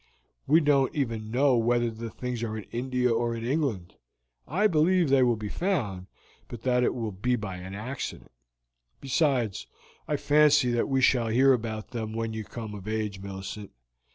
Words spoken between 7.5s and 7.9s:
an